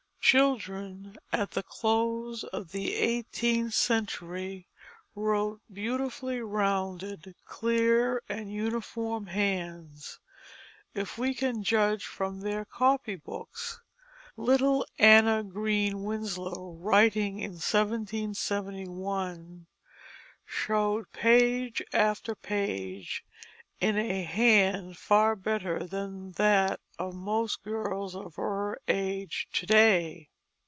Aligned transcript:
Children 0.33 1.17
at 1.33 1.51
the 1.51 1.63
close 1.63 2.45
of 2.45 2.71
the 2.71 2.95
eighteenth 2.95 3.73
century 3.73 4.69
wrote 5.13 5.59
beautifully 5.69 6.39
rounded, 6.39 7.35
clear, 7.43 8.23
and 8.29 8.49
uniform 8.49 9.27
hands, 9.27 10.19
if 10.93 11.17
we 11.17 11.33
can 11.33 11.63
judge 11.63 12.05
from 12.05 12.39
their 12.39 12.63
copy 12.63 13.17
books. 13.17 13.81
Little 14.37 14.85
Anna 14.97 15.43
Green 15.43 16.05
Winslow, 16.05 16.77
writing 16.79 17.39
in 17.39 17.51
1771, 17.55 19.67
showed 20.45 21.11
page 21.11 21.83
after 21.91 22.35
page 22.35 23.25
in 23.81 23.97
a 23.97 24.21
hand 24.23 24.95
far 24.95 25.35
better 25.35 25.85
than 25.87 26.31
that 26.33 26.79
of 26.99 27.15
most 27.15 27.63
girls 27.63 28.15
of 28.15 28.35
her 28.35 28.79
age 28.87 29.47
to 29.51 29.65
day. 29.65 30.27